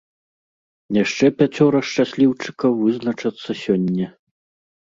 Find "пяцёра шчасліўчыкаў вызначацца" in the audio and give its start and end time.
1.41-3.49